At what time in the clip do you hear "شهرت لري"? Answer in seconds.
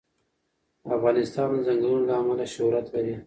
2.55-3.13